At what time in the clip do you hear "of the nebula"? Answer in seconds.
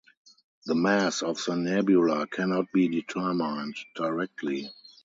1.21-2.25